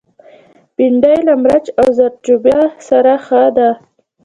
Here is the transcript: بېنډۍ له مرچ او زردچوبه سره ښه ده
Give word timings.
بېنډۍ 0.75 1.17
له 1.27 1.33
مرچ 1.43 1.65
او 1.79 1.87
زردچوبه 1.97 2.57
سره 2.87 3.13
ښه 3.25 3.43
ده 3.57 3.69